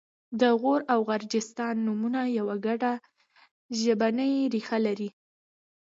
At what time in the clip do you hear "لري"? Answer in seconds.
4.85-5.09